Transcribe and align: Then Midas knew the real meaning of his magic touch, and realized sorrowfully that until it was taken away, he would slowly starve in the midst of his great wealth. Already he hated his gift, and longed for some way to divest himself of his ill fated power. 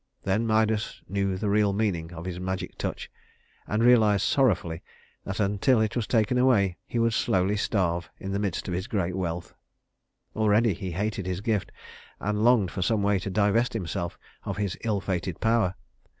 Then 0.23 0.47
Midas 0.47 0.99
knew 1.07 1.37
the 1.37 1.47
real 1.47 1.73
meaning 1.73 2.11
of 2.11 2.25
his 2.25 2.39
magic 2.39 2.75
touch, 2.79 3.11
and 3.67 3.83
realized 3.83 4.23
sorrowfully 4.25 4.81
that 5.25 5.39
until 5.39 5.79
it 5.79 5.95
was 5.95 6.07
taken 6.07 6.39
away, 6.39 6.77
he 6.87 6.97
would 6.97 7.13
slowly 7.13 7.55
starve 7.55 8.09
in 8.17 8.31
the 8.31 8.39
midst 8.39 8.67
of 8.67 8.73
his 8.73 8.87
great 8.87 9.15
wealth. 9.15 9.53
Already 10.35 10.73
he 10.73 10.93
hated 10.93 11.27
his 11.27 11.41
gift, 11.41 11.71
and 12.19 12.43
longed 12.43 12.71
for 12.71 12.81
some 12.81 13.03
way 13.03 13.19
to 13.19 13.29
divest 13.29 13.73
himself 13.73 14.17
of 14.43 14.57
his 14.57 14.75
ill 14.83 15.01
fated 15.01 15.39
power. 15.39 15.75